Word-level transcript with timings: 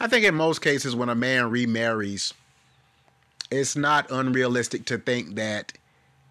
I 0.00 0.06
think 0.06 0.24
in 0.24 0.34
most 0.34 0.62
cases, 0.62 0.96
when 0.96 1.10
a 1.10 1.14
man 1.14 1.50
remarries, 1.50 2.32
it's 3.50 3.76
not 3.76 4.10
unrealistic 4.10 4.86
to 4.86 4.96
think 4.96 5.34
that 5.34 5.74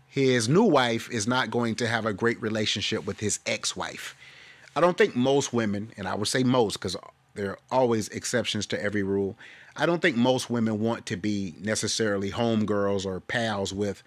his 0.07 0.49
new 0.49 0.63
wife 0.63 1.07
is 1.11 1.27
not 1.27 1.51
going 1.51 1.75
to 1.75 1.87
have 1.87 2.07
a 2.07 2.13
great 2.13 2.41
relationship 2.41 3.05
with 3.05 3.19
his 3.19 3.39
ex 3.45 3.75
wife. 3.75 4.15
I 4.75 4.81
don't 4.81 4.97
think 4.97 5.15
most 5.15 5.53
women, 5.53 5.91
and 5.97 6.07
I 6.07 6.15
would 6.15 6.27
say 6.27 6.43
most 6.43 6.73
because 6.73 6.97
there 7.35 7.51
are 7.51 7.59
always 7.71 8.09
exceptions 8.09 8.65
to 8.67 8.83
every 8.83 9.03
rule. 9.03 9.37
I 9.75 9.85
don't 9.85 10.01
think 10.01 10.17
most 10.17 10.49
women 10.49 10.79
want 10.79 11.05
to 11.05 11.15
be 11.15 11.53
necessarily 11.59 12.31
homegirls 12.31 13.05
or 13.05 13.19
pals 13.19 13.71
with 13.71 14.01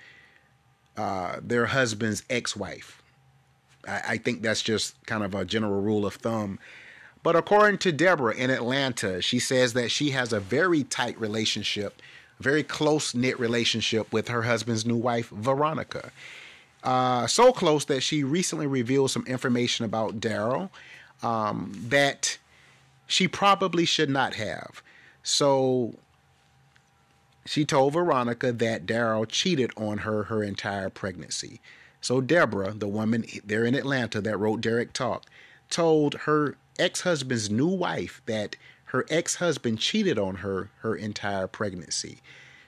uh, 0.97 1.37
their 1.41 1.67
husband's 1.67 2.25
ex 2.29 2.57
wife. 2.57 3.01
I, 3.87 4.03
I 4.09 4.19
think 4.19 4.43
that's 4.43 4.63
just 4.63 5.05
kind 5.07 5.23
of 5.23 5.37
a 5.37 5.45
general 5.45 5.81
rule 5.81 6.05
of 6.05 6.15
thumb. 6.15 6.59
But 7.23 7.37
according 7.37 7.79
to 7.79 7.93
Deborah 7.93 8.35
in 8.35 8.51
Atlanta, 8.51 9.23
she 9.23 9.39
says 9.39 9.75
that 9.75 9.91
she 9.91 10.11
has 10.11 10.33
a 10.33 10.41
very 10.41 10.83
tight 10.85 11.19
relationship, 11.21 12.03
very 12.41 12.65
close 12.65 13.15
knit 13.15 13.39
relationship 13.39 14.13
with 14.13 14.29
her 14.29 14.43
husband's 14.43 14.85
new 14.85 14.97
wife, 14.97 15.29
Veronica. 15.29 16.11
Uh, 16.83 17.29
so 17.29 17.53
close 17.53 17.85
that 17.85 18.03
she 18.03 18.25
recently 18.25 18.67
revealed 18.67 19.11
some 19.11 19.25
information 19.27 19.85
about 19.85 20.19
Daryl 20.19 20.71
um, 21.23 21.73
that 21.89 22.39
she 23.07 23.29
probably 23.29 23.85
should 23.85 24.11
not 24.11 24.35
have. 24.35 24.83
So 25.23 25.95
she 27.45 27.65
told 27.65 27.93
Veronica 27.93 28.51
that 28.53 28.87
Daryl 28.87 29.29
cheated 29.29 29.71
on 29.77 29.99
her 29.99 30.25
her 30.25 30.43
entire 30.43 30.91
pregnancy. 30.91 31.61
So 32.01 32.21
Deborah, 32.21 32.73
the 32.73 32.89
woman 32.89 33.25
there 33.45 33.65
in 33.65 33.77
Atlanta 33.77 34.21
that 34.21 34.37
wrote 34.37 34.61
Derek 34.61 34.93
Talk, 34.93 35.27
told 35.71 36.15
her 36.15 36.57
ex-husband's 36.79 37.51
new 37.51 37.69
wife 37.69 38.23
that 38.27 38.57
her 38.87 39.07
ex-husband 39.09 39.79
cheated 39.79 40.19
on 40.19 40.37
her 40.37 40.71
her 40.81 40.95
entire 40.95 41.47
pregnancy. 41.47 42.19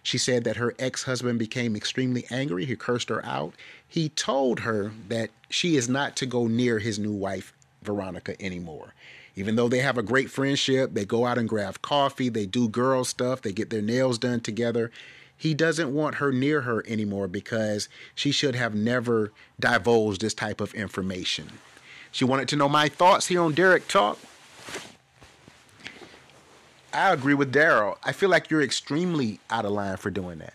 She 0.03 0.19
said 0.19 0.45
that 0.45 0.57
her 0.57 0.75
ex-husband 0.79 1.39
became 1.39 1.75
extremely 1.75 2.27
angry. 2.31 2.67
He 2.67 2.77
cursed 2.77 3.09
her 3.09 3.25
out. 3.25 3.55
He 3.89 4.11
told 4.11 4.61
her 4.61 4.93
that 5.09 5.31
she 5.49 5.77
is 5.77 5.89
not 5.89 6.15
to 6.17 6.27
go 6.27 6.47
near 6.47 6.79
his 6.79 6.99
new 6.99 7.13
wife, 7.13 7.55
Veronica, 7.83 8.41
anymore. 8.41 8.95
Even 9.37 9.57
though 9.57 9.69
they 9.69 9.79
have 9.81 9.99
a 9.99 10.03
great 10.03 10.31
friendship, 10.31 10.95
they 10.95 11.05
go 11.05 11.27
out 11.27 11.39
and 11.39 11.49
grab 11.49 11.81
coffee, 11.83 12.29
they 12.29 12.47
do 12.47 12.69
girl 12.69 13.05
stuff, 13.05 13.43
they 13.43 13.53
get 13.53 13.71
their 13.71 13.83
nails 13.83 14.19
done 14.19 14.41
together. 14.41 14.91
He 15.37 15.55
doesn't 15.55 15.93
want 15.93 16.17
her 16.17 16.31
near 16.31 16.61
her 16.61 16.85
anymore 16.87 17.27
because 17.27 17.89
she 18.15 18.31
should 18.31 18.55
have 18.55 18.75
never 18.75 19.33
divulged 19.59 20.21
this 20.21 20.35
type 20.35 20.61
of 20.61 20.75
information. 20.75 21.49
She 22.15 22.25
wanted 22.25 22.47
to 22.51 22.57
know 22.57 22.69
my 22.69 22.89
thoughts 22.89 23.27
here 23.27 23.43
on 23.43 23.55
Derek 23.55 23.89
Talk. 23.89 24.21
I 26.93 27.13
agree 27.13 27.35
with 27.35 27.53
Daryl. 27.53 27.97
I 28.05 28.13
feel 28.13 28.29
like 28.29 28.53
you're 28.53 28.63
extremely 28.63 29.41
out 29.51 29.65
of 29.65 29.73
line 29.73 29.97
for 29.97 30.11
doing 30.11 30.39
that. 30.39 30.55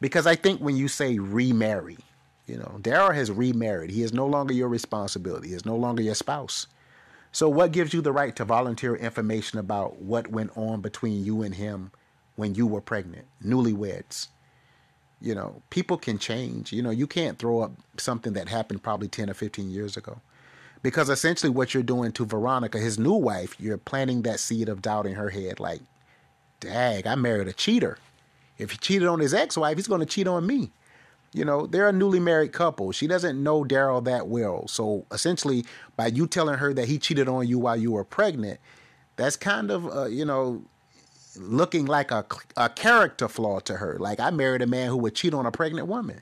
Because 0.00 0.26
I 0.26 0.34
think 0.34 0.62
when 0.62 0.74
you 0.74 0.88
say 0.88 1.18
remarry, 1.18 1.98
you 2.46 2.56
know, 2.56 2.78
Daryl 2.80 3.14
has 3.14 3.30
remarried. 3.30 3.90
He 3.90 4.02
is 4.02 4.14
no 4.14 4.26
longer 4.26 4.54
your 4.54 4.68
responsibility. 4.68 5.48
He 5.48 5.54
is 5.54 5.66
no 5.66 5.76
longer 5.76 6.02
your 6.02 6.14
spouse. 6.14 6.68
So, 7.32 7.50
what 7.50 7.72
gives 7.72 7.92
you 7.92 8.00
the 8.00 8.10
right 8.10 8.34
to 8.36 8.44
volunteer 8.46 8.96
information 8.96 9.58
about 9.58 10.00
what 10.00 10.28
went 10.28 10.56
on 10.56 10.80
between 10.80 11.22
you 11.22 11.42
and 11.42 11.54
him 11.54 11.90
when 12.36 12.54
you 12.54 12.66
were 12.66 12.80
pregnant, 12.80 13.26
newlyweds? 13.44 14.28
You 15.20 15.34
know, 15.34 15.60
people 15.68 15.98
can 15.98 16.18
change. 16.18 16.72
You 16.72 16.80
know, 16.80 16.88
you 16.88 17.06
can't 17.06 17.38
throw 17.38 17.60
up 17.60 17.72
something 17.98 18.32
that 18.32 18.48
happened 18.48 18.82
probably 18.82 19.08
10 19.08 19.28
or 19.28 19.34
15 19.34 19.70
years 19.70 19.98
ago. 19.98 20.22
Because 20.82 21.08
essentially, 21.08 21.50
what 21.50 21.74
you're 21.74 21.82
doing 21.82 22.12
to 22.12 22.26
Veronica, 22.26 22.78
his 22.78 22.98
new 22.98 23.14
wife, 23.14 23.54
you're 23.60 23.78
planting 23.78 24.22
that 24.22 24.40
seed 24.40 24.68
of 24.68 24.82
doubt 24.82 25.06
in 25.06 25.14
her 25.14 25.30
head 25.30 25.60
like, 25.60 25.80
dag, 26.60 27.06
I 27.06 27.14
married 27.14 27.48
a 27.48 27.52
cheater. 27.52 27.98
If 28.58 28.72
he 28.72 28.76
cheated 28.78 29.08
on 29.08 29.20
his 29.20 29.32
ex 29.32 29.56
wife, 29.56 29.76
he's 29.76 29.88
going 29.88 30.00
to 30.00 30.06
cheat 30.06 30.26
on 30.26 30.46
me. 30.46 30.70
You 31.32 31.44
know, 31.44 31.66
they're 31.66 31.88
a 31.88 31.92
newly 31.92 32.20
married 32.20 32.52
couple. 32.52 32.92
She 32.92 33.06
doesn't 33.06 33.42
know 33.42 33.64
Daryl 33.64 34.04
that 34.04 34.28
well. 34.28 34.68
So 34.68 35.06
essentially, 35.10 35.64
by 35.96 36.08
you 36.08 36.26
telling 36.26 36.58
her 36.58 36.74
that 36.74 36.88
he 36.88 36.98
cheated 36.98 37.28
on 37.28 37.48
you 37.48 37.58
while 37.58 37.76
you 37.76 37.92
were 37.92 38.04
pregnant, 38.04 38.60
that's 39.16 39.36
kind 39.36 39.70
of, 39.70 39.86
uh, 39.86 40.06
you 40.06 40.24
know, 40.24 40.62
looking 41.36 41.86
like 41.86 42.10
a, 42.10 42.26
a 42.56 42.68
character 42.68 43.28
flaw 43.28 43.60
to 43.60 43.76
her. 43.76 43.96
Like, 43.98 44.20
I 44.20 44.30
married 44.30 44.62
a 44.62 44.66
man 44.66 44.88
who 44.88 44.98
would 44.98 45.14
cheat 45.14 45.32
on 45.32 45.46
a 45.46 45.50
pregnant 45.50 45.88
woman. 45.88 46.20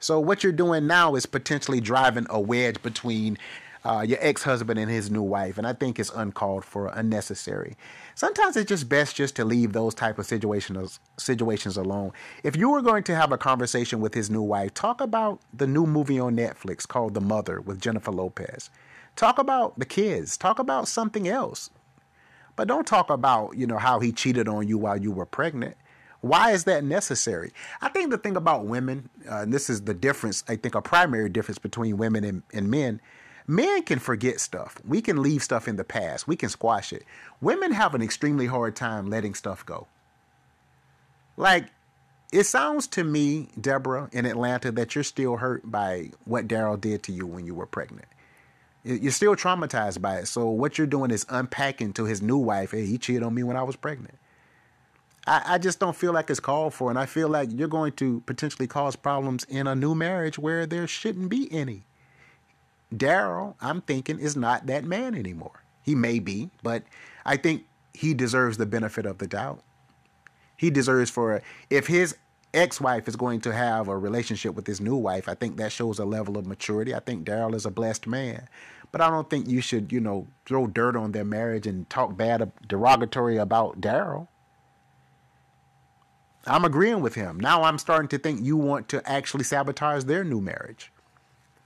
So 0.00 0.18
what 0.18 0.42
you're 0.42 0.52
doing 0.52 0.86
now 0.86 1.14
is 1.14 1.24
potentially 1.24 1.80
driving 1.80 2.26
a 2.28 2.40
wedge 2.40 2.82
between 2.82 3.38
uh, 3.86 4.02
your 4.02 4.18
ex-husband 4.20 4.78
and 4.80 4.90
his 4.90 5.10
new 5.10 5.22
wife, 5.22 5.58
and 5.58 5.66
I 5.66 5.72
think 5.72 6.00
it's 6.00 6.10
uncalled 6.10 6.64
for, 6.64 6.88
unnecessary. 6.88 7.76
Sometimes 8.16 8.56
it's 8.56 8.68
just 8.68 8.88
best 8.88 9.14
just 9.14 9.36
to 9.36 9.44
leave 9.44 9.72
those 9.72 9.94
type 9.94 10.18
of 10.18 10.26
situations 10.26 10.98
situations 11.16 11.76
alone. 11.76 12.12
If 12.42 12.56
you 12.56 12.70
were 12.70 12.82
going 12.82 13.04
to 13.04 13.14
have 13.14 13.30
a 13.30 13.38
conversation 13.38 14.00
with 14.00 14.14
his 14.14 14.28
new 14.28 14.42
wife, 14.42 14.74
talk 14.74 15.00
about 15.00 15.40
the 15.54 15.68
new 15.68 15.86
movie 15.86 16.18
on 16.18 16.36
Netflix 16.36 16.86
called 16.86 17.14
The 17.14 17.20
Mother 17.20 17.60
with 17.60 17.80
Jennifer 17.80 18.10
Lopez. 18.10 18.70
Talk 19.14 19.38
about 19.38 19.78
the 19.78 19.86
kids. 19.86 20.36
Talk 20.36 20.58
about 20.58 20.88
something 20.88 21.28
else. 21.28 21.70
But 22.56 22.68
don't 22.68 22.86
talk 22.86 23.08
about, 23.08 23.56
you 23.56 23.66
know, 23.66 23.78
how 23.78 24.00
he 24.00 24.10
cheated 24.10 24.48
on 24.48 24.66
you 24.66 24.78
while 24.78 24.96
you 24.96 25.12
were 25.12 25.26
pregnant. 25.26 25.76
Why 26.22 26.50
is 26.50 26.64
that 26.64 26.82
necessary? 26.82 27.52
I 27.80 27.88
think 27.90 28.10
the 28.10 28.18
thing 28.18 28.36
about 28.36 28.66
women, 28.66 29.10
uh, 29.30 29.42
and 29.42 29.52
this 29.52 29.70
is 29.70 29.82
the 29.82 29.94
difference, 29.94 30.42
I 30.48 30.56
think 30.56 30.74
a 30.74 30.82
primary 30.82 31.28
difference 31.28 31.58
between 31.58 31.98
women 31.98 32.24
and, 32.24 32.42
and 32.52 32.68
men, 32.68 33.00
Men 33.46 33.82
can 33.84 33.98
forget 33.98 34.40
stuff. 34.40 34.76
We 34.84 35.00
can 35.00 35.22
leave 35.22 35.42
stuff 35.42 35.68
in 35.68 35.76
the 35.76 35.84
past. 35.84 36.26
We 36.26 36.36
can 36.36 36.48
squash 36.48 36.92
it. 36.92 37.04
Women 37.40 37.72
have 37.72 37.94
an 37.94 38.02
extremely 38.02 38.46
hard 38.46 38.74
time 38.74 39.08
letting 39.08 39.34
stuff 39.34 39.64
go. 39.64 39.86
Like, 41.36 41.66
it 42.32 42.44
sounds 42.44 42.88
to 42.88 43.04
me, 43.04 43.48
Deborah, 43.60 44.08
in 44.12 44.26
Atlanta, 44.26 44.72
that 44.72 44.94
you're 44.94 45.04
still 45.04 45.36
hurt 45.36 45.70
by 45.70 46.10
what 46.24 46.48
Daryl 46.48 46.80
did 46.80 47.04
to 47.04 47.12
you 47.12 47.24
when 47.26 47.46
you 47.46 47.54
were 47.54 47.66
pregnant. 47.66 48.08
You're 48.82 49.12
still 49.12 49.36
traumatized 49.36 50.00
by 50.00 50.18
it. 50.18 50.26
So, 50.26 50.48
what 50.48 50.76
you're 50.78 50.86
doing 50.86 51.10
is 51.10 51.26
unpacking 51.28 51.92
to 51.94 52.04
his 52.04 52.22
new 52.22 52.38
wife, 52.38 52.72
hey, 52.72 52.86
he 52.86 52.98
cheated 52.98 53.22
on 53.22 53.34
me 53.34 53.42
when 53.42 53.56
I 53.56 53.62
was 53.62 53.76
pregnant. 53.76 54.18
I, 55.26 55.42
I 55.54 55.58
just 55.58 55.78
don't 55.78 55.96
feel 55.96 56.12
like 56.12 56.30
it's 56.30 56.40
called 56.40 56.74
for. 56.74 56.90
And 56.90 56.98
I 56.98 57.06
feel 57.06 57.28
like 57.28 57.50
you're 57.52 57.68
going 57.68 57.92
to 57.94 58.20
potentially 58.26 58.66
cause 58.68 58.96
problems 58.96 59.44
in 59.44 59.66
a 59.66 59.74
new 59.74 59.94
marriage 59.94 60.38
where 60.38 60.66
there 60.66 60.86
shouldn't 60.86 61.28
be 61.28 61.52
any. 61.52 61.85
Daryl, 62.94 63.54
I'm 63.60 63.80
thinking, 63.80 64.18
is 64.18 64.36
not 64.36 64.66
that 64.66 64.84
man 64.84 65.14
anymore. 65.14 65.62
He 65.82 65.94
may 65.94 66.18
be, 66.18 66.50
but 66.62 66.82
I 67.24 67.36
think 67.36 67.64
he 67.94 68.14
deserves 68.14 68.56
the 68.56 68.66
benefit 68.66 69.06
of 69.06 69.18
the 69.18 69.26
doubt. 69.26 69.62
He 70.56 70.70
deserves 70.70 71.10
for 71.10 71.42
if 71.70 71.86
his 71.86 72.16
ex-wife 72.54 73.06
is 73.06 73.16
going 73.16 73.40
to 73.42 73.52
have 73.52 73.88
a 73.88 73.96
relationship 73.96 74.54
with 74.54 74.66
his 74.66 74.80
new 74.80 74.96
wife, 74.96 75.28
I 75.28 75.34
think 75.34 75.56
that 75.58 75.72
shows 75.72 75.98
a 75.98 76.04
level 76.04 76.38
of 76.38 76.46
maturity. 76.46 76.94
I 76.94 77.00
think 77.00 77.26
Daryl 77.26 77.54
is 77.54 77.66
a 77.66 77.70
blessed 77.70 78.06
man. 78.06 78.48
But 78.92 79.00
I 79.00 79.10
don't 79.10 79.28
think 79.28 79.48
you 79.48 79.60
should, 79.60 79.92
you 79.92 80.00
know, 80.00 80.26
throw 80.46 80.66
dirt 80.66 80.96
on 80.96 81.12
their 81.12 81.24
marriage 81.24 81.66
and 81.66 81.88
talk 81.90 82.16
bad 82.16 82.50
derogatory 82.66 83.36
about 83.36 83.80
Daryl. 83.80 84.28
I'm 86.46 86.64
agreeing 86.64 87.00
with 87.00 87.14
him. 87.14 87.38
Now 87.38 87.64
I'm 87.64 87.76
starting 87.76 88.08
to 88.08 88.18
think 88.18 88.42
you 88.42 88.56
want 88.56 88.88
to 88.90 89.06
actually 89.08 89.44
sabotage 89.44 90.04
their 90.04 90.24
new 90.24 90.40
marriage. 90.40 90.92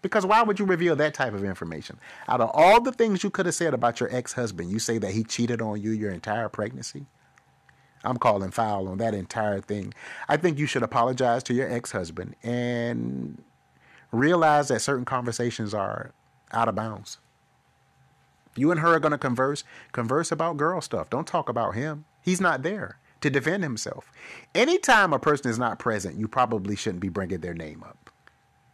Because 0.03 0.25
why 0.25 0.43
would 0.43 0.59
you 0.59 0.65
reveal 0.65 0.97
that 0.97 1.15
type 1.15 1.35
of 1.35 1.45
information? 1.45 1.99
Out 2.29 2.41
of 2.41 2.51
all 2.55 2.81
the 2.81 2.93
things 2.93 3.23
you 3.23 3.31
could 3.31 3.47
have 3.47 3.55
said 3.55 3.75
about 3.75 4.01
your 4.01 4.15
ex 4.15 4.33
husband, 4.33 4.71
you 4.71 4.79
say 4.79 4.99
that 4.99 5.13
he 5.13 5.25
cheated 5.25 5.61
on 5.61 5.81
you 5.81 5.91
your 5.91 6.11
entire 6.11 6.49
pregnancy? 6.49 7.07
I'm 8.03 8.17
calling 8.17 8.51
foul 8.51 8.89
on 8.89 8.99
that 8.99 9.15
entire 9.15 9.61
thing. 9.61 9.93
I 10.29 10.39
think 10.39 10.59
you 10.59 10.67
should 10.67 10.83
apologize 10.83 11.43
to 11.45 11.55
your 11.55 11.71
ex 11.71 11.93
husband 11.93 12.35
and 12.43 13.43
realize 14.11 14.69
that 14.69 14.81
certain 14.81 15.05
conversations 15.05 15.75
are 15.75 16.13
out 16.53 16.69
of 16.69 16.75
bounds. 16.75 17.19
You 18.57 18.71
and 18.71 18.81
her 18.81 18.95
are 18.95 19.01
going 19.01 19.13
to 19.13 19.19
converse, 19.19 19.65
converse 19.93 20.33
about 20.33 20.57
girl 20.57 20.81
stuff. 20.81 21.11
Don't 21.11 21.27
talk 21.27 21.49
about 21.49 21.75
him. 21.75 22.07
He's 22.23 22.41
not 22.41 22.63
there 22.63 22.99
to 23.21 23.31
defend 23.31 23.63
himself. 23.63 24.11
Anytime 24.55 25.13
a 25.13 25.19
person 25.19 25.51
is 25.51 25.59
not 25.59 25.79
present, 25.79 26.19
you 26.19 26.27
probably 26.27 26.75
shouldn't 26.75 27.01
be 27.01 27.11
bringing 27.11 27.41
their 27.41 27.55
name 27.55 27.85
up 27.87 28.00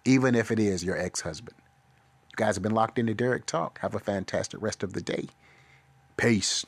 even 0.06 0.35
if 0.35 0.50
it 0.50 0.58
is 0.58 0.85
your 0.85 0.97
ex 0.97 1.23
husband. 1.23 1.56
You 2.31 2.37
guys 2.37 2.56
have 2.56 2.62
been 2.62 2.75
locked 2.75 2.99
into 2.99 3.14
Derek 3.14 3.47
Talk. 3.47 3.79
Have 3.81 3.94
a 3.94 3.99
fantastic 3.99 4.61
rest 4.62 4.82
of 4.82 4.93
the 4.93 5.00
day. 5.00 5.26
Peace. 6.17 6.64